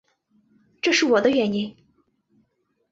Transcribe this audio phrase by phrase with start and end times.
[0.81, 1.77] 这是我的原因